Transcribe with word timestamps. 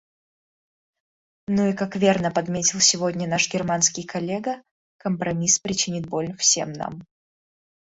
Ну 1.47 1.67
и 1.69 1.73
как 1.75 1.95
верно 1.95 2.31
подметил 2.31 2.79
сегодня 2.79 3.27
наш 3.27 3.53
германский 3.53 4.01
коллега, 4.01 4.63
компромисс 4.97 5.59
причинит 5.59 6.09
боль 6.09 6.35
всем 6.37 6.73
нам. 6.73 7.03